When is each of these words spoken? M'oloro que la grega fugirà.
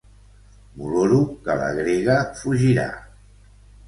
M'oloro 0.77 1.19
que 1.47 1.57
la 1.59 1.67
grega 1.79 2.15
fugirà. 2.39 2.87